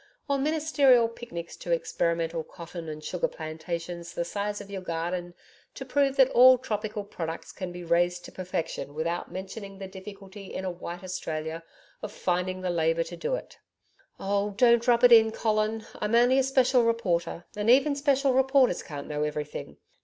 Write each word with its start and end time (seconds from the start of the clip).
Or 0.27 0.39
ministerial 0.39 1.07
picnics 1.07 1.55
to 1.57 1.71
experimental 1.71 2.43
cotton 2.43 2.89
and 2.89 3.03
sugar 3.03 3.27
plantations 3.27 4.15
the 4.15 4.25
size 4.25 4.59
of 4.59 4.71
your 4.71 4.81
garden 4.81 5.35
to 5.75 5.85
prove 5.85 6.15
that 6.15 6.31
all 6.31 6.57
tropical 6.57 7.03
products 7.03 7.51
can 7.51 7.71
be 7.71 7.83
raised 7.83 8.25
to 8.25 8.31
perfection 8.31 8.95
without 8.95 9.31
mentioning 9.31 9.77
the 9.77 9.87
difficulty 9.87 10.51
in 10.55 10.65
a 10.65 10.71
White 10.71 11.03
Australia 11.03 11.61
of 12.01 12.11
finding 12.11 12.61
the 12.61 12.71
labour 12.71 13.03
to 13.03 13.15
do 13.15 13.35
it.' 13.35 13.59
'Oh, 14.19 14.55
don't 14.57 14.87
rub 14.87 15.03
it 15.03 15.11
in, 15.11 15.29
Colin. 15.31 15.85
I'm 15.99 16.15
only 16.15 16.39
a 16.39 16.43
special 16.43 16.83
reporter, 16.83 17.45
and 17.55 17.69
even 17.69 17.95
special 17.95 18.33
reporters 18.33 18.81
can't 18.81 19.05
know 19.05 19.21
everything. 19.21 19.77